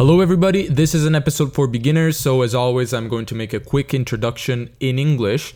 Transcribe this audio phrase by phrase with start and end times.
[0.00, 0.66] Hello, everybody.
[0.66, 2.18] This is an episode for beginners.
[2.18, 5.52] So, as always, I'm going to make a quick introduction in English.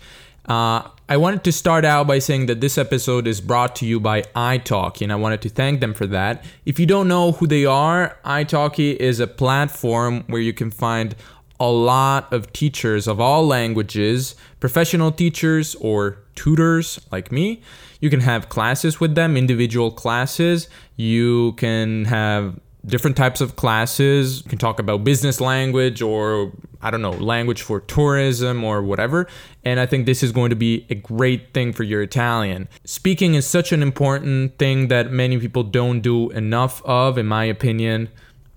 [0.47, 3.99] Uh, I wanted to start out by saying that this episode is brought to you
[3.99, 6.45] by italki, and I wanted to thank them for that.
[6.67, 11.17] If you don't know who they are, italki is a platform where you can find
[11.59, 17.63] a lot of teachers of all languages, professional teachers or tutors like me.
[17.99, 20.69] You can have classes with them, individual classes.
[20.97, 24.43] You can have different types of classes.
[24.45, 26.53] You can talk about business language or,
[26.83, 29.27] I don't know, language for tourism or whatever.
[29.65, 32.69] And I think this is going to be a great thing for your Italian.
[32.85, 37.45] Speaking is such an important thing that many people don't do enough of, in my
[37.45, 38.09] opinion.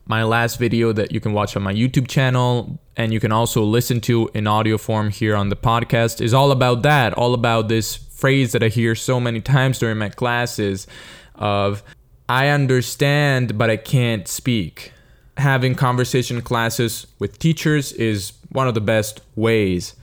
[0.05, 3.63] My last video that you can watch on my YouTube channel and you can also
[3.63, 7.67] listen to in audio form here on the podcast is all about that, all about
[7.67, 10.87] this phrase that I hear so many times during my classes
[11.35, 11.83] of
[12.29, 14.91] I understand, but I can't speak.
[15.37, 19.95] Having conversation classes with teachers is one of the best ways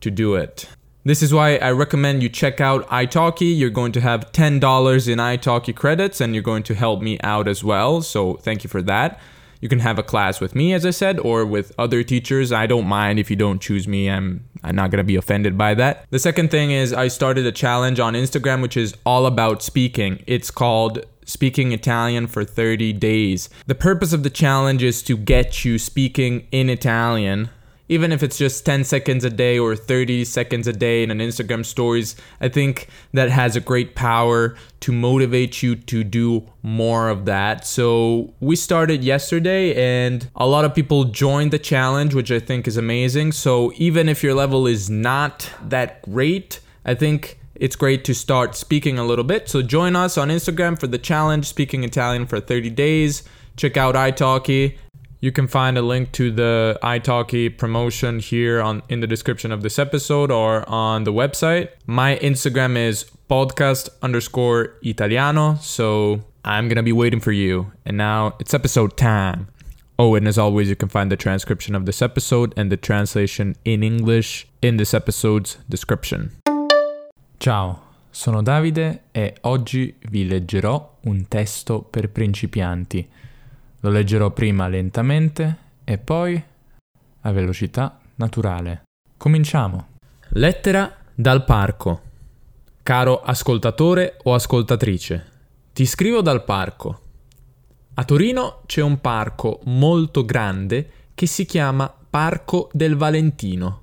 [0.00, 0.68] to do it.
[1.04, 3.56] This is why I recommend you check out italki.
[3.56, 7.48] You're going to have $10 in italki credits and you're going to help me out
[7.48, 8.02] as well.
[8.02, 9.20] So thank you for that.
[9.60, 12.52] You can have a class with me, as I said, or with other teachers.
[12.52, 14.08] I don't mind if you don't choose me.
[14.08, 16.06] I'm I'm not gonna be offended by that.
[16.10, 20.22] The second thing is I started a challenge on Instagram, which is all about speaking.
[20.26, 23.50] It's called speaking Italian for 30 days.
[23.66, 27.50] The purpose of the challenge is to get you speaking in Italian.
[27.90, 31.18] Even if it's just 10 seconds a day or 30 seconds a day in an
[31.18, 37.08] Instagram stories, I think that has a great power to motivate you to do more
[37.08, 37.66] of that.
[37.66, 42.68] So, we started yesterday and a lot of people joined the challenge, which I think
[42.68, 43.32] is amazing.
[43.32, 48.54] So, even if your level is not that great, I think it's great to start
[48.54, 49.48] speaking a little bit.
[49.48, 53.24] So join us on Instagram for the challenge Speaking Italian for 30 days.
[53.56, 54.78] Check out italki.
[55.20, 59.62] You can find a link to the italki promotion here on in the description of
[59.62, 61.70] this episode or on the website.
[61.86, 65.56] My Instagram is podcast underscore italiano.
[65.60, 67.72] So I'm gonna be waiting for you.
[67.84, 69.48] And now it's episode time.
[69.98, 73.56] Oh, and as always, you can find the transcription of this episode and the translation
[73.64, 76.37] in English in this episode's description.
[77.40, 83.08] Ciao, sono Davide e oggi vi leggerò un testo per principianti.
[83.78, 86.42] Lo leggerò prima lentamente e poi
[87.20, 88.82] a velocità naturale.
[89.16, 89.86] Cominciamo.
[90.30, 92.00] Lettera dal parco.
[92.82, 95.26] Caro ascoltatore o ascoltatrice,
[95.72, 97.00] ti scrivo dal parco.
[97.94, 103.82] A Torino c'è un parco molto grande che si chiama Parco del Valentino.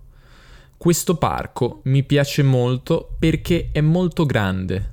[0.77, 4.91] Questo parco mi piace molto perché è molto grande.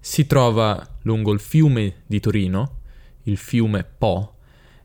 [0.00, 2.78] Si trova lungo il fiume di Torino,
[3.24, 4.34] il fiume Po,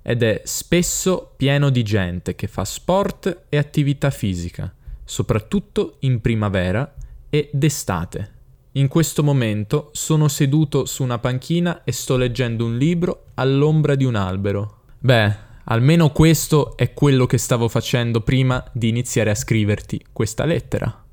[0.01, 4.71] ed è spesso pieno di gente che fa sport e attività fisica,
[5.03, 6.93] soprattutto in primavera
[7.29, 8.33] e d'estate.
[8.73, 14.03] In questo momento sono seduto su una panchina e sto leggendo un libro all'ombra di
[14.03, 14.81] un albero.
[14.99, 21.03] Beh, Almeno questo è quello che stavo facendo prima di iniziare a scriverti questa lettera.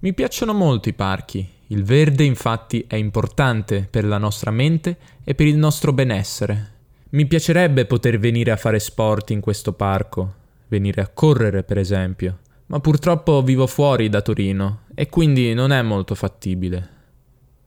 [0.00, 1.48] Mi piacciono molto i parchi.
[1.68, 6.70] Il verde infatti è importante per la nostra mente e per il nostro benessere.
[7.10, 10.34] Mi piacerebbe poter venire a fare sport in questo parco,
[10.66, 15.80] venire a correre per esempio, ma purtroppo vivo fuori da Torino e quindi non è
[15.82, 16.88] molto fattibile.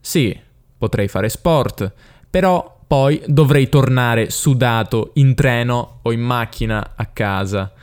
[0.01, 0.37] Sì,
[0.77, 1.93] potrei fare sport,
[2.29, 7.73] però poi dovrei tornare sudato in treno o in macchina a casa,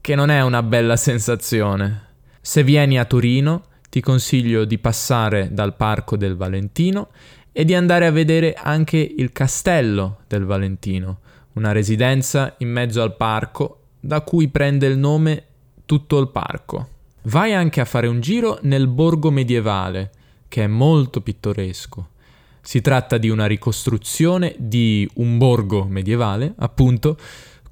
[0.00, 2.06] che non è una bella sensazione.
[2.40, 7.08] Se vieni a Torino, ti consiglio di passare dal Parco del Valentino
[7.52, 11.18] e di andare a vedere anche il Castello del Valentino,
[11.54, 15.44] una residenza in mezzo al parco da cui prende il nome
[15.84, 16.88] tutto il parco.
[17.22, 20.10] Vai anche a fare un giro nel borgo medievale,
[20.46, 22.10] che è molto pittoresco.
[22.68, 27.16] Si tratta di una ricostruzione di un borgo medievale, appunto,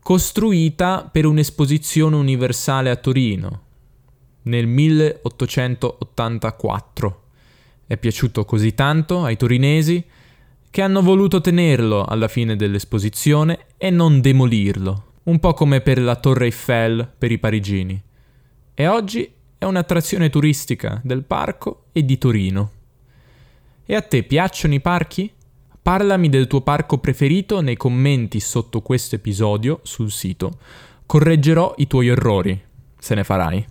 [0.00, 3.64] costruita per un'esposizione universale a Torino
[4.44, 7.22] nel 1884.
[7.86, 10.02] È piaciuto così tanto ai torinesi
[10.70, 16.16] che hanno voluto tenerlo alla fine dell'esposizione e non demolirlo, un po' come per la
[16.16, 18.02] Torre Eiffel per i parigini.
[18.72, 22.75] E oggi è un'attrazione turistica del parco e di Torino.
[23.88, 25.32] E a te piacciono i parchi?
[25.80, 30.58] Parlami del tuo parco preferito nei commenti sotto questo episodio sul sito.
[31.06, 32.60] Correggerò i tuoi errori,
[32.98, 33.64] se ne farai.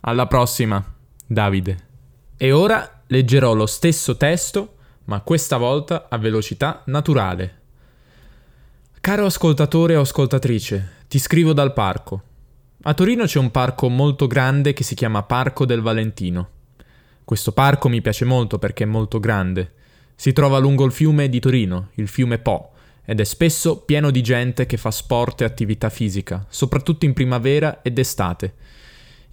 [0.00, 0.84] Alla prossima,
[1.24, 1.86] Davide.
[2.36, 4.74] E ora leggerò lo stesso testo,
[5.04, 7.60] ma questa volta a velocità naturale.
[9.00, 12.22] Caro ascoltatore o ascoltatrice, ti scrivo dal parco.
[12.82, 16.48] A Torino c'è un parco molto grande che si chiama Parco del Valentino.
[17.28, 19.72] Questo parco mi piace molto perché è molto grande.
[20.16, 22.70] Si trova lungo il fiume di Torino, il fiume Po,
[23.04, 27.82] ed è spesso pieno di gente che fa sport e attività fisica, soprattutto in primavera
[27.82, 28.54] ed estate.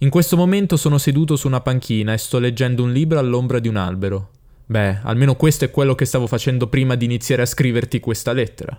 [0.00, 3.68] In questo momento sono seduto su una panchina e sto leggendo un libro all'ombra di
[3.68, 4.28] un albero.
[4.66, 8.78] Beh, almeno questo è quello che stavo facendo prima di iniziare a scriverti questa lettera.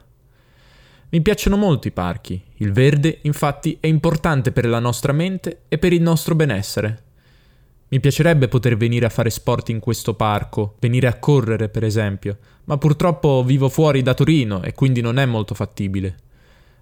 [1.10, 2.40] Mi piacciono molto i parchi.
[2.58, 7.06] Il verde, infatti, è importante per la nostra mente e per il nostro benessere.
[7.90, 12.38] Mi piacerebbe poter venire a fare sport in questo parco, venire a correre, per esempio,
[12.66, 16.18] ma purtroppo vivo fuori da Torino e quindi non è molto fattibile.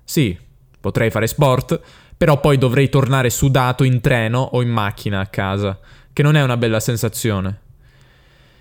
[0.03, 0.35] Sì,
[0.79, 1.79] potrei fare sport,
[2.17, 5.79] però poi dovrei tornare sudato in treno o in macchina a casa,
[6.11, 7.59] che non è una bella sensazione.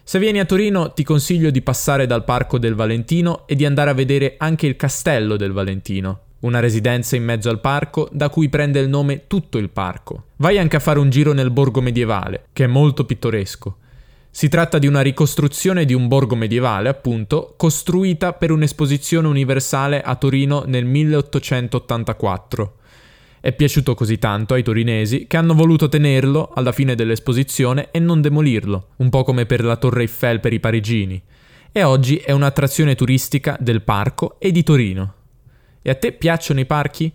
[0.03, 3.89] Se vieni a Torino ti consiglio di passare dal Parco del Valentino e di andare
[3.89, 8.49] a vedere anche il Castello del Valentino, una residenza in mezzo al parco da cui
[8.49, 10.27] prende il nome tutto il parco.
[10.37, 13.79] Vai anche a fare un giro nel borgo medievale, che è molto pittoresco.
[14.31, 20.15] Si tratta di una ricostruzione di un borgo medievale, appunto, costruita per un'esposizione universale a
[20.17, 22.77] Torino nel 1884
[23.45, 28.23] è piaciuto così tanto ai torinesi che hanno voluto tenerlo alla fine dell'esposizione e non
[28.23, 31.23] demolirlo, un po' come per la Torre Eiffel per i parigini.
[31.71, 35.24] E oggi è un'attrazione turistica del parco e di Torino.
[35.87, 37.13] E a te piacciono i parchi?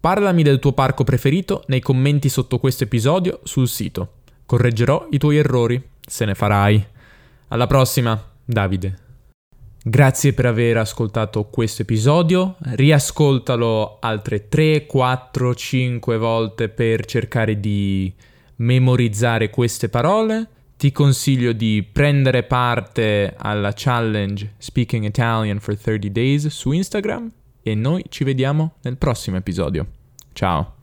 [0.00, 4.12] Parlami del tuo parco preferito nei commenti sotto questo episodio sul sito.
[4.46, 6.82] Correggerò i tuoi errori, se ne farai.
[7.48, 8.96] Alla prossima, Davide.
[9.84, 18.10] Grazie per aver ascoltato questo episodio, riascoltalo altre 3, 4, 5 volte per cercare di
[18.56, 20.48] memorizzare queste parole.
[20.78, 27.32] Ti consiglio di prendere parte alla challenge Speaking Italian for 30 Days su Instagram
[27.70, 29.86] e noi ci vediamo nel prossimo episodio.
[30.32, 30.77] Ciao!